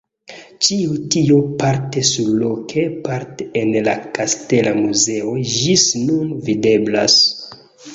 Ĉio 0.67 0.95
tio 1.15 1.37
parte 1.59 2.03
surloke 2.13 2.87
parte 3.05 3.49
en 3.63 3.77
la 3.91 3.97
Kastela 4.19 4.77
muzeo 4.83 5.39
ĝis 5.57 5.89
nun 6.11 6.39
videblas. 6.53 7.25